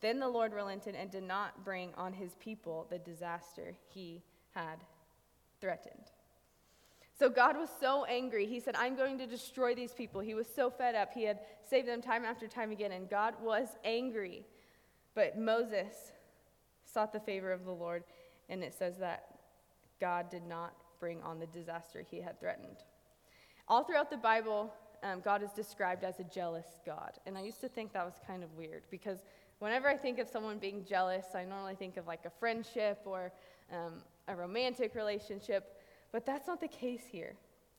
Then 0.00 0.18
the 0.18 0.28
Lord 0.28 0.52
relented 0.52 0.94
and 0.94 1.10
did 1.10 1.22
not 1.22 1.64
bring 1.64 1.92
on 1.96 2.12
his 2.12 2.34
people 2.40 2.86
the 2.90 2.98
disaster 2.98 3.74
he 3.92 4.22
had 4.54 4.78
threatened. 5.60 6.10
So 7.18 7.28
God 7.28 7.56
was 7.56 7.68
so 7.80 8.04
angry. 8.06 8.46
He 8.46 8.58
said, 8.58 8.74
I'm 8.74 8.96
going 8.96 9.18
to 9.18 9.26
destroy 9.26 9.74
these 9.74 9.92
people. 9.92 10.20
He 10.20 10.34
was 10.34 10.48
so 10.48 10.70
fed 10.70 10.96
up. 10.96 11.12
He 11.12 11.22
had 11.22 11.40
saved 11.68 11.86
them 11.86 12.02
time 12.02 12.24
after 12.24 12.48
time 12.48 12.72
again, 12.72 12.90
and 12.90 13.08
God 13.08 13.34
was 13.40 13.68
angry. 13.84 14.44
But 15.14 15.38
Moses 15.38 15.94
sought 16.84 17.12
the 17.12 17.20
favor 17.20 17.52
of 17.52 17.64
the 17.64 17.72
Lord, 17.72 18.02
and 18.48 18.64
it 18.64 18.74
says 18.74 18.96
that 18.98 19.26
God 20.00 20.30
did 20.30 20.44
not 20.44 20.74
bring 20.98 21.22
on 21.22 21.38
the 21.38 21.46
disaster 21.46 22.04
he 22.10 22.20
had 22.20 22.40
threatened. 22.40 22.78
All 23.72 23.82
throughout 23.82 24.10
the 24.10 24.18
Bible, 24.18 24.70
um, 25.02 25.22
God 25.24 25.42
is 25.42 25.48
described 25.52 26.04
as 26.04 26.20
a 26.20 26.24
jealous 26.24 26.66
God. 26.84 27.12
And 27.24 27.38
I 27.38 27.40
used 27.42 27.62
to 27.62 27.70
think 27.70 27.94
that 27.94 28.04
was 28.04 28.16
kind 28.26 28.44
of 28.44 28.54
weird 28.54 28.82
because 28.90 29.20
whenever 29.60 29.88
I 29.88 29.96
think 29.96 30.18
of 30.18 30.28
someone 30.28 30.58
being 30.58 30.84
jealous, 30.84 31.24
I 31.34 31.46
normally 31.46 31.74
think 31.74 31.96
of 31.96 32.06
like 32.06 32.26
a 32.26 32.30
friendship 32.38 33.00
or 33.06 33.32
um, 33.72 34.02
a 34.28 34.36
romantic 34.36 34.94
relationship. 34.94 35.74
But 36.12 36.26
that's 36.26 36.46
not 36.46 36.60
the 36.60 36.68
case 36.68 37.00
here. 37.10 37.32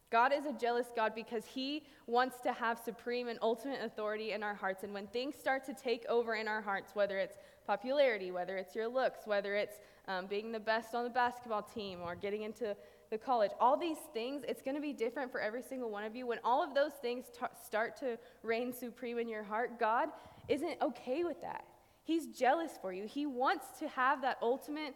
God 0.10 0.34
is 0.34 0.48
a 0.48 0.54
jealous 0.54 0.88
God 0.96 1.14
because 1.14 1.46
He 1.46 1.84
wants 2.08 2.38
to 2.42 2.54
have 2.54 2.80
supreme 2.84 3.28
and 3.28 3.38
ultimate 3.44 3.84
authority 3.84 4.32
in 4.32 4.42
our 4.42 4.56
hearts. 4.56 4.84
And 4.84 4.96
when 4.96 5.06
things 5.06 5.36
start 5.36 5.64
to 5.66 5.76
take 5.76 6.08
over 6.10 6.34
in 6.34 6.48
our 6.48 6.62
hearts, 6.62 6.96
whether 6.96 7.20
it's 7.20 7.38
popularity, 7.68 8.32
whether 8.32 8.58
it's 8.58 8.76
your 8.76 8.88
looks, 8.88 9.28
whether 9.28 9.54
it's 9.54 9.76
um, 10.08 10.26
being 10.26 10.52
the 10.52 10.60
best 10.60 10.96
on 10.96 11.04
the 11.04 11.10
basketball 11.12 11.62
team 11.62 12.00
or 12.02 12.16
getting 12.16 12.42
into 12.42 12.76
the 13.10 13.18
college, 13.18 13.52
all 13.60 13.78
these 13.78 13.98
things, 14.14 14.44
it's 14.48 14.62
going 14.62 14.76
to 14.76 14.82
be 14.82 14.94
different 14.94 15.32
for 15.32 15.40
every 15.40 15.62
single 15.62 15.90
one 15.90 16.04
of 16.04 16.16
you. 16.16 16.26
When 16.28 16.40
all 16.44 16.64
of 16.64 16.74
those 16.74 16.94
things 17.02 17.26
t- 17.28 17.46
start 17.66 17.98
to 18.00 18.18
reign 18.42 18.74
supreme 18.74 19.20
in 19.20 19.28
your 19.30 19.44
heart, 19.44 19.80
God 19.80 20.10
isn't 20.48 20.82
okay 20.82 21.24
with 21.24 21.42
that. 21.42 21.66
He's 22.04 22.28
jealous 22.28 22.72
for 22.82 22.92
you. 22.92 23.06
He 23.06 23.26
wants 23.26 23.80
to 23.80 23.88
have 23.88 24.22
that 24.22 24.38
ultimate 24.42 24.96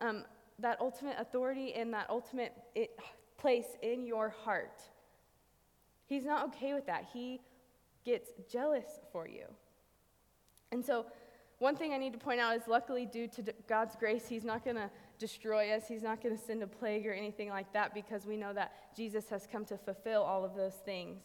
um, 0.00 0.24
that 0.58 0.80
ultimate 0.80 1.16
authority 1.18 1.74
and 1.74 1.92
that 1.92 2.08
ultimate 2.08 2.52
it, 2.74 2.98
place 3.38 3.66
in 3.82 4.06
your 4.06 4.30
heart. 4.30 4.82
He's 6.06 6.24
not 6.24 6.46
okay 6.48 6.72
with 6.72 6.86
that. 6.86 7.06
He 7.12 7.40
gets 8.04 8.30
jealous 8.50 8.86
for 9.12 9.28
you. 9.28 9.44
And 10.72 10.84
so, 10.84 11.06
one 11.58 11.74
thing 11.76 11.92
I 11.92 11.98
need 11.98 12.12
to 12.12 12.18
point 12.18 12.40
out 12.40 12.54
is 12.56 12.62
luckily, 12.68 13.06
due 13.06 13.28
to 13.28 13.54
God's 13.66 13.96
grace, 13.96 14.26
He's 14.28 14.44
not 14.44 14.64
going 14.64 14.76
to 14.76 14.90
destroy 15.18 15.72
us. 15.72 15.84
He's 15.88 16.02
not 16.02 16.22
going 16.22 16.36
to 16.36 16.42
send 16.42 16.62
a 16.62 16.66
plague 16.66 17.06
or 17.06 17.12
anything 17.12 17.48
like 17.48 17.72
that 17.72 17.94
because 17.94 18.26
we 18.26 18.36
know 18.36 18.52
that 18.52 18.72
Jesus 18.94 19.28
has 19.30 19.48
come 19.50 19.64
to 19.66 19.78
fulfill 19.78 20.22
all 20.22 20.44
of 20.44 20.54
those 20.54 20.74
things. 20.84 21.22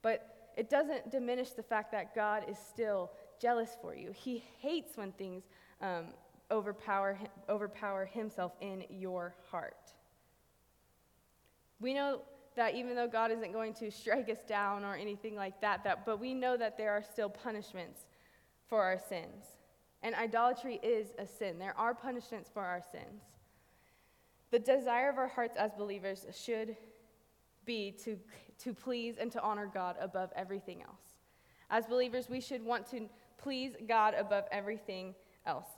But 0.00 0.52
it 0.56 0.70
doesn't 0.70 1.10
diminish 1.10 1.50
the 1.50 1.62
fact 1.62 1.90
that 1.92 2.14
God 2.14 2.44
is 2.48 2.58
still 2.58 3.10
jealous 3.40 3.76
for 3.80 3.94
you. 3.94 4.12
He 4.12 4.44
hates 4.60 4.96
when 4.96 5.12
things 5.12 5.42
um, 5.80 6.06
overpower, 6.50 7.18
overpower 7.48 8.06
himself 8.06 8.52
in 8.60 8.84
your 8.88 9.34
heart. 9.50 9.92
We 11.80 11.94
know 11.94 12.20
that 12.54 12.74
even 12.76 12.94
though 12.94 13.08
God 13.08 13.32
isn't 13.32 13.52
going 13.52 13.74
to 13.74 13.90
strike 13.90 14.28
us 14.28 14.44
down 14.46 14.84
or 14.84 14.94
anything 14.94 15.34
like 15.34 15.60
that, 15.62 15.82
that 15.84 16.06
but 16.06 16.20
we 16.20 16.34
know 16.34 16.56
that 16.56 16.76
there 16.76 16.92
are 16.92 17.02
still 17.02 17.30
punishments 17.30 18.02
for 18.68 18.82
our 18.82 18.98
sins. 19.08 19.44
And 20.02 20.14
idolatry 20.14 20.80
is 20.82 21.08
a 21.18 21.26
sin. 21.26 21.58
There 21.58 21.78
are 21.78 21.94
punishments 21.94 22.50
for 22.52 22.62
our 22.62 22.82
sins. 22.82 23.22
The 24.50 24.58
desire 24.58 25.08
of 25.08 25.18
our 25.18 25.28
hearts 25.28 25.56
as 25.56 25.72
believers 25.72 26.26
should 26.34 26.76
be 27.64 27.92
to, 28.04 28.18
to 28.58 28.74
please 28.74 29.16
and 29.18 29.30
to 29.32 29.40
honor 29.40 29.70
God 29.72 29.96
above 30.00 30.30
everything 30.34 30.82
else. 30.82 31.00
As 31.70 31.86
believers, 31.86 32.28
we 32.28 32.40
should 32.40 32.64
want 32.64 32.86
to 32.90 33.08
please 33.38 33.72
God 33.88 34.14
above 34.14 34.44
everything 34.50 35.14
else. 35.46 35.68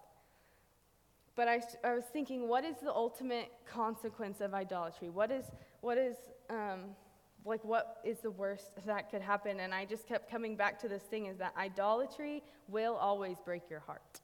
But 1.37 1.49
I, 1.49 1.61
I 1.83 1.95
was 1.95 2.05
thinking, 2.05 2.49
what 2.49 2.65
is 2.65 2.77
the 2.83 2.93
ultimate 2.93 3.53
consequence 3.67 4.41
of 4.41 4.55
idolatry? 4.55 5.11
What 5.11 5.31
is, 5.31 5.45
what 5.81 5.99
is, 5.99 6.17
um, 6.49 6.97
like, 7.45 7.65
what 7.65 7.99
is 8.05 8.21
the 8.21 8.31
worst 8.31 8.73
that 8.87 9.11
could 9.11 9.21
happen? 9.21 9.61
And 9.61 9.75
I 9.75 9.85
just 9.85 10.07
kept 10.07 10.31
coming 10.31 10.57
back 10.57 10.79
to 10.81 10.89
this 10.89 11.03
thing 11.03 11.27
is 11.27 11.39
that 11.39 11.55
idolatry 11.59 12.43
will 12.69 12.95
always 12.95 13.37
break 13.45 13.69
your 13.69 13.81
heart. 13.81 14.21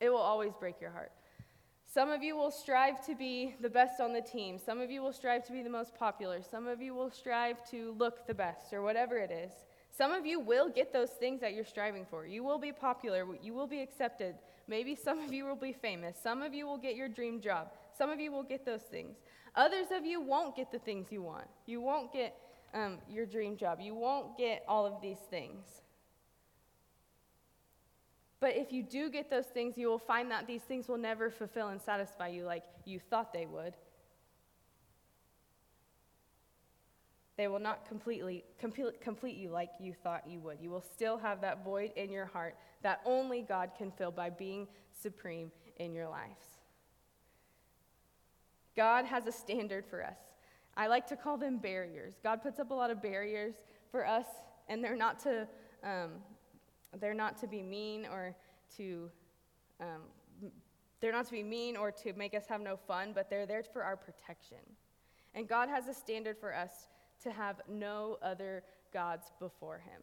It 0.00 0.10
will 0.10 0.18
always 0.18 0.52
break 0.58 0.80
your 0.80 0.90
heart. 0.90 1.12
Some 1.86 2.10
of 2.10 2.22
you 2.22 2.36
will 2.36 2.50
strive 2.50 3.04
to 3.06 3.14
be 3.14 3.54
the 3.60 3.70
best 3.70 4.00
on 4.00 4.12
the 4.12 4.20
team. 4.20 4.58
Some 4.58 4.80
of 4.80 4.90
you 4.90 5.00
will 5.00 5.12
strive 5.12 5.46
to 5.46 5.52
be 5.52 5.62
the 5.62 5.70
most 5.70 5.94
popular. 5.94 6.42
Some 6.42 6.66
of 6.66 6.82
you 6.82 6.94
will 6.94 7.10
strive 7.10 7.64
to 7.70 7.94
look 7.96 8.26
the 8.26 8.34
best 8.34 8.72
or 8.72 8.82
whatever 8.82 9.16
it 9.16 9.30
is. 9.30 9.52
Some 9.96 10.12
of 10.12 10.26
you 10.26 10.38
will 10.38 10.68
get 10.68 10.92
those 10.92 11.10
things 11.10 11.40
that 11.40 11.54
you're 11.54 11.64
striving 11.64 12.04
for. 12.04 12.26
You 12.26 12.44
will 12.44 12.58
be 12.58 12.72
popular. 12.72 13.24
You 13.40 13.54
will 13.54 13.66
be 13.66 13.80
accepted. 13.80 14.34
Maybe 14.68 14.94
some 14.94 15.20
of 15.20 15.32
you 15.32 15.46
will 15.46 15.56
be 15.56 15.72
famous. 15.72 16.18
Some 16.22 16.42
of 16.42 16.52
you 16.52 16.66
will 16.66 16.76
get 16.76 16.96
your 16.96 17.08
dream 17.08 17.40
job. 17.40 17.68
Some 17.96 18.10
of 18.10 18.20
you 18.20 18.30
will 18.30 18.42
get 18.42 18.66
those 18.66 18.82
things. 18.82 19.16
Others 19.56 19.86
of 19.92 20.04
you 20.04 20.20
won't 20.20 20.54
get 20.54 20.70
the 20.70 20.78
things 20.78 21.06
you 21.10 21.22
want. 21.22 21.46
You 21.64 21.80
won't 21.80 22.12
get 22.12 22.36
um, 22.74 22.98
your 23.08 23.24
dream 23.24 23.56
job. 23.56 23.80
You 23.80 23.94
won't 23.94 24.36
get 24.36 24.62
all 24.68 24.84
of 24.84 25.00
these 25.00 25.18
things. 25.30 25.64
But 28.38 28.56
if 28.56 28.70
you 28.70 28.82
do 28.82 29.08
get 29.10 29.30
those 29.30 29.46
things, 29.46 29.78
you 29.78 29.88
will 29.88 29.98
find 29.98 30.30
that 30.30 30.46
these 30.46 30.62
things 30.62 30.88
will 30.88 30.98
never 30.98 31.30
fulfill 31.30 31.68
and 31.68 31.80
satisfy 31.80 32.28
you 32.28 32.44
like 32.44 32.64
you 32.84 33.00
thought 33.00 33.32
they 33.32 33.46
would. 33.46 33.74
They 37.38 37.48
will 37.48 37.58
not 37.58 37.86
completely 37.86 38.44
complete, 38.58 39.00
complete 39.00 39.36
you 39.36 39.50
like 39.50 39.70
you 39.80 39.94
thought 40.02 40.24
you 40.26 40.40
would. 40.40 40.58
You 40.60 40.70
will 40.70 40.84
still 40.94 41.18
have 41.18 41.40
that 41.42 41.64
void 41.64 41.92
in 41.96 42.10
your 42.10 42.26
heart 42.26 42.56
that 42.82 43.00
only 43.04 43.42
God 43.42 43.70
can 43.76 43.90
fill 43.90 44.10
by 44.10 44.30
being 44.30 44.68
supreme 44.92 45.50
in 45.78 45.94
your 45.94 46.08
lives. 46.08 46.55
God 48.76 49.04
has 49.06 49.26
a 49.26 49.32
standard 49.32 49.86
for 49.86 50.04
us. 50.04 50.18
I 50.76 50.88
like 50.88 51.06
to 51.08 51.16
call 51.16 51.38
them 51.38 51.56
barriers. 51.56 52.14
God 52.22 52.42
puts 52.42 52.60
up 52.60 52.70
a 52.70 52.74
lot 52.74 52.90
of 52.90 53.02
barriers 53.02 53.54
for 53.90 54.06
us, 54.06 54.26
and 54.68 54.84
they're 54.84 54.96
not 54.96 55.18
to, 55.20 55.48
um, 55.82 56.10
they're 57.00 57.14
not 57.14 57.38
to 57.38 57.46
be 57.46 57.62
mean 57.62 58.06
or 58.06 58.34
to, 58.76 59.10
um, 59.80 60.50
they're 61.00 61.12
not 61.12 61.24
to 61.26 61.32
be 61.32 61.42
mean 61.42 61.76
or 61.76 61.90
to 61.90 62.12
make 62.12 62.34
us 62.34 62.44
have 62.48 62.60
no 62.60 62.76
fun, 62.76 63.12
but 63.14 63.30
they're 63.30 63.46
there 63.46 63.62
for 63.62 63.82
our 63.82 63.96
protection. 63.96 64.58
And 65.34 65.48
God 65.48 65.68
has 65.68 65.88
a 65.88 65.94
standard 65.94 66.36
for 66.38 66.54
us 66.54 66.88
to 67.22 67.30
have 67.30 67.60
no 67.68 68.18
other 68.22 68.62
gods 68.92 69.32
before 69.38 69.78
him. 69.78 70.02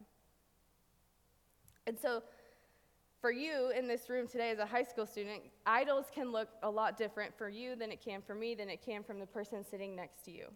And 1.86 1.98
so, 1.98 2.22
for 3.24 3.32
you 3.32 3.72
in 3.74 3.88
this 3.88 4.10
room 4.10 4.28
today 4.28 4.50
as 4.50 4.58
a 4.58 4.66
high 4.66 4.82
school 4.82 5.06
student, 5.06 5.40
idols 5.64 6.04
can 6.14 6.30
look 6.30 6.50
a 6.62 6.68
lot 6.68 6.98
different 6.98 7.32
for 7.38 7.48
you 7.48 7.74
than 7.74 7.90
it 7.90 8.04
can 8.04 8.20
for 8.20 8.34
me, 8.34 8.54
than 8.54 8.68
it 8.68 8.84
can 8.84 9.02
from 9.02 9.18
the 9.18 9.24
person 9.24 9.64
sitting 9.64 9.96
next 9.96 10.26
to 10.26 10.30
you. 10.30 10.48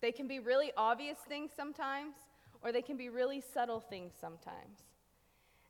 They 0.00 0.10
can 0.10 0.26
be 0.26 0.40
really 0.40 0.72
obvious 0.76 1.18
things 1.28 1.52
sometimes, 1.56 2.14
or 2.62 2.72
they 2.72 2.82
can 2.82 2.96
be 2.96 3.10
really 3.10 3.40
subtle 3.40 3.78
things 3.78 4.12
sometimes. 4.20 4.82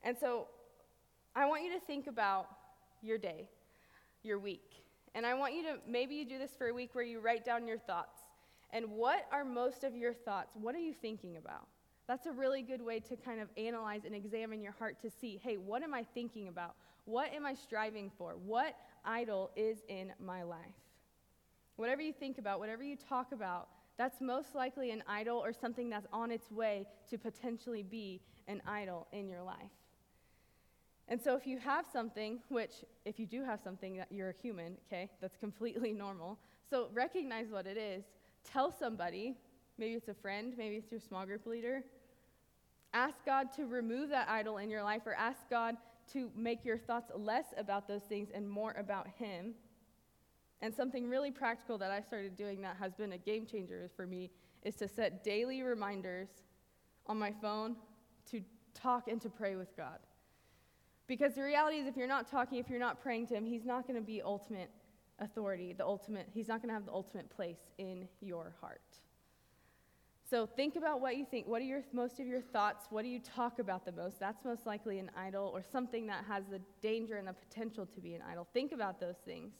And 0.02 0.16
so, 0.16 0.46
I 1.36 1.46
want 1.46 1.62
you 1.62 1.74
to 1.74 1.80
think 1.80 2.06
about 2.06 2.46
your 3.02 3.18
day, 3.18 3.46
your 4.22 4.38
week. 4.38 4.82
And 5.14 5.26
I 5.26 5.34
want 5.34 5.52
you 5.52 5.62
to 5.64 5.76
maybe 5.86 6.14
you 6.14 6.24
do 6.24 6.38
this 6.38 6.52
for 6.56 6.68
a 6.68 6.72
week 6.72 6.94
where 6.94 7.04
you 7.04 7.20
write 7.20 7.44
down 7.44 7.66
your 7.66 7.76
thoughts. 7.76 8.18
And 8.70 8.92
what 8.92 9.26
are 9.30 9.44
most 9.44 9.84
of 9.84 9.94
your 9.94 10.14
thoughts? 10.14 10.52
What 10.54 10.74
are 10.74 10.80
you 10.80 10.94
thinking 10.94 11.36
about? 11.36 11.66
That's 12.10 12.26
a 12.26 12.32
really 12.32 12.62
good 12.62 12.82
way 12.82 12.98
to 12.98 13.14
kind 13.14 13.40
of 13.40 13.46
analyze 13.56 14.04
and 14.04 14.16
examine 14.16 14.60
your 14.60 14.72
heart 14.72 15.00
to 15.02 15.08
see 15.08 15.40
hey, 15.44 15.58
what 15.58 15.84
am 15.84 15.94
I 15.94 16.04
thinking 16.12 16.48
about? 16.48 16.74
What 17.04 17.32
am 17.32 17.46
I 17.46 17.54
striving 17.54 18.10
for? 18.18 18.32
What 18.32 18.74
idol 19.04 19.52
is 19.54 19.78
in 19.88 20.12
my 20.18 20.42
life? 20.42 20.58
Whatever 21.76 22.02
you 22.02 22.12
think 22.12 22.38
about, 22.38 22.58
whatever 22.58 22.82
you 22.82 22.96
talk 22.96 23.30
about, 23.30 23.68
that's 23.96 24.20
most 24.20 24.56
likely 24.56 24.90
an 24.90 25.04
idol 25.06 25.38
or 25.38 25.52
something 25.52 25.88
that's 25.88 26.08
on 26.12 26.32
its 26.32 26.50
way 26.50 26.84
to 27.10 27.16
potentially 27.16 27.84
be 27.84 28.20
an 28.48 28.60
idol 28.66 29.06
in 29.12 29.28
your 29.28 29.44
life. 29.44 29.70
And 31.06 31.22
so 31.22 31.36
if 31.36 31.46
you 31.46 31.58
have 31.58 31.84
something, 31.92 32.40
which 32.48 32.72
if 33.04 33.20
you 33.20 33.26
do 33.26 33.44
have 33.44 33.60
something 33.62 33.96
that 33.98 34.08
you're 34.10 34.30
a 34.30 34.42
human, 34.42 34.76
okay, 34.88 35.08
that's 35.20 35.36
completely 35.36 35.92
normal. 36.06 36.40
So 36.70 36.88
recognize 36.92 37.50
what 37.50 37.68
it 37.68 37.76
is. 37.76 38.02
Tell 38.42 38.72
somebody, 38.72 39.36
maybe 39.78 39.94
it's 39.94 40.08
a 40.08 40.14
friend, 40.14 40.54
maybe 40.58 40.74
it's 40.74 40.90
your 40.90 40.98
small 40.98 41.24
group 41.24 41.46
leader. 41.46 41.84
Ask 42.92 43.24
God 43.24 43.52
to 43.56 43.66
remove 43.66 44.10
that 44.10 44.28
idol 44.28 44.58
in 44.58 44.70
your 44.70 44.82
life 44.82 45.02
or 45.06 45.14
ask 45.14 45.48
God 45.48 45.76
to 46.12 46.30
make 46.34 46.64
your 46.64 46.78
thoughts 46.78 47.10
less 47.14 47.46
about 47.56 47.86
those 47.86 48.02
things 48.02 48.28
and 48.34 48.48
more 48.48 48.72
about 48.72 49.06
Him. 49.18 49.54
And 50.60 50.74
something 50.74 51.08
really 51.08 51.30
practical 51.30 51.78
that 51.78 51.90
I 51.90 52.00
started 52.00 52.36
doing 52.36 52.60
that 52.62 52.76
has 52.78 52.94
been 52.94 53.12
a 53.12 53.18
game 53.18 53.46
changer 53.46 53.90
for 53.96 54.06
me 54.06 54.30
is 54.62 54.74
to 54.76 54.88
set 54.88 55.24
daily 55.24 55.62
reminders 55.62 56.28
on 57.06 57.18
my 57.18 57.32
phone 57.40 57.76
to 58.30 58.42
talk 58.74 59.08
and 59.08 59.20
to 59.22 59.30
pray 59.30 59.56
with 59.56 59.74
God. 59.76 59.98
Because 61.06 61.34
the 61.34 61.42
reality 61.42 61.78
is, 61.78 61.86
if 61.86 61.96
you're 61.96 62.06
not 62.06 62.30
talking, 62.30 62.58
if 62.58 62.68
you're 62.68 62.78
not 62.78 63.00
praying 63.00 63.28
to 63.28 63.34
Him, 63.34 63.46
He's 63.46 63.64
not 63.64 63.86
going 63.86 63.98
to 63.98 64.04
be 64.04 64.20
ultimate 64.20 64.70
authority, 65.18 65.72
the 65.72 65.84
ultimate, 65.84 66.28
He's 66.32 66.48
not 66.48 66.60
going 66.60 66.68
to 66.68 66.74
have 66.74 66.86
the 66.86 66.92
ultimate 66.92 67.30
place 67.30 67.58
in 67.78 68.06
your 68.20 68.54
heart. 68.60 68.80
So 70.30 70.46
think 70.46 70.76
about 70.76 71.00
what 71.00 71.16
you 71.16 71.26
think. 71.28 71.48
What 71.48 71.60
are 71.60 71.64
your 71.64 71.82
most 71.92 72.20
of 72.20 72.26
your 72.26 72.40
thoughts? 72.40 72.86
What 72.90 73.02
do 73.02 73.08
you 73.08 73.18
talk 73.18 73.58
about 73.58 73.84
the 73.84 73.90
most? 73.90 74.20
That's 74.20 74.44
most 74.44 74.64
likely 74.64 75.00
an 75.00 75.10
idol 75.16 75.50
or 75.52 75.60
something 75.60 76.06
that 76.06 76.24
has 76.28 76.44
the 76.48 76.60
danger 76.80 77.16
and 77.16 77.26
the 77.26 77.32
potential 77.32 77.84
to 77.84 78.00
be 78.00 78.14
an 78.14 78.22
idol. 78.30 78.46
Think 78.52 78.70
about 78.70 79.00
those 79.00 79.16
things. 79.24 79.54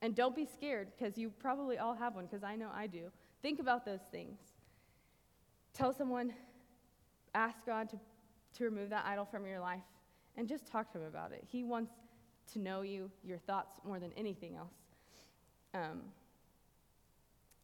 And 0.00 0.14
don't 0.14 0.36
be 0.36 0.46
scared 0.46 0.92
because 0.96 1.18
you 1.18 1.28
probably 1.28 1.78
all 1.78 1.94
have 1.94 2.14
one 2.14 2.26
because 2.26 2.44
I 2.44 2.54
know 2.54 2.70
I 2.72 2.86
do. 2.86 3.10
Think 3.42 3.58
about 3.58 3.84
those 3.84 4.02
things. 4.12 4.38
Tell 5.72 5.92
someone, 5.92 6.32
ask 7.34 7.66
God 7.66 7.88
to, 7.88 7.98
to 8.58 8.64
remove 8.64 8.90
that 8.90 9.04
idol 9.06 9.24
from 9.24 9.44
your 9.44 9.58
life 9.58 9.82
and 10.36 10.46
just 10.46 10.68
talk 10.68 10.92
to 10.92 10.98
him 10.98 11.06
about 11.06 11.32
it. 11.32 11.42
He 11.50 11.64
wants 11.64 11.90
to 12.52 12.60
know 12.60 12.82
you, 12.82 13.10
your 13.24 13.38
thoughts, 13.38 13.80
more 13.84 13.98
than 13.98 14.12
anything 14.16 14.54
else. 14.54 14.74
Um, 15.74 16.02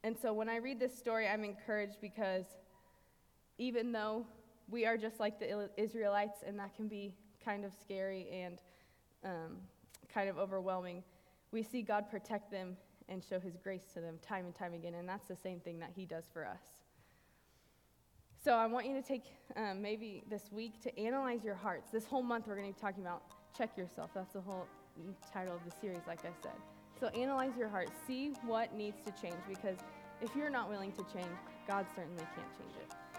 and 0.02 0.16
so 0.16 0.33
when 0.33 0.49
I 0.49 0.57
read 0.57 0.80
this 0.80 0.97
story, 0.97 1.28
I'm 1.28 1.45
encouraged 1.45 1.97
because 2.00 2.45
even 3.59 3.92
though 3.92 4.26
we 4.69 4.87
are 4.87 4.97
just 4.97 5.21
like 5.21 5.38
the 5.38 5.69
Israelites, 5.76 6.38
and 6.47 6.59
that 6.59 6.75
can 6.75 6.88
be 6.88 7.14
kind 7.45 7.64
of 7.64 7.73
scary 7.75 8.28
and 8.33 8.59
um, 9.25 9.57
kind 10.12 10.28
of 10.28 10.38
overwhelming, 10.38 11.02
we 11.52 11.62
see 11.62 11.83
God 11.83 12.11
protect 12.11 12.50
them 12.50 12.76
and 13.09 13.23
show 13.23 13.40
his 13.40 13.57
grace 13.57 13.85
to 13.95 14.00
them 14.00 14.19
time 14.26 14.47
and 14.47 14.54
time 14.54 14.73
again. 14.73 14.95
And 14.95 15.09
that's 15.09 15.26
the 15.28 15.37
same 15.37 15.61
thing 15.61 15.78
that 15.80 15.90
he 15.95 16.07
does 16.07 16.25
for 16.33 16.47
us. 16.47 16.62
So 18.42 18.54
I 18.54 18.66
want 18.66 18.87
you 18.87 18.95
to 18.95 19.07
take 19.07 19.25
um, 19.57 19.83
maybe 19.83 20.23
this 20.30 20.50
week 20.50 20.80
to 20.83 20.99
analyze 20.99 21.45
your 21.45 21.57
hearts. 21.57 21.90
This 21.90 22.07
whole 22.07 22.23
month, 22.23 22.47
we're 22.47 22.57
going 22.57 22.73
to 22.73 22.75
be 22.75 22.80
talking 22.80 23.02
about 23.02 23.23
check 23.57 23.76
yourself. 23.76 24.11
That's 24.14 24.33
the 24.33 24.40
whole 24.40 24.66
title 25.33 25.54
of 25.54 25.61
the 25.64 25.76
series, 25.80 26.00
like 26.07 26.21
I 26.21 26.30
said. 26.42 26.80
So 27.00 27.07
analyze 27.09 27.57
your 27.59 27.69
heart. 27.69 27.88
See 28.07 28.33
what 28.45 28.75
needs 28.75 28.99
to 29.07 29.23
change 29.23 29.40
because 29.49 29.78
if 30.21 30.36
you're 30.36 30.50
not 30.50 30.69
willing 30.69 30.93
to 30.93 31.04
change, 31.13 31.32
God 31.67 31.86
certainly 31.97 32.25
can't 32.36 32.58
change 32.58 32.75
it. 32.78 33.10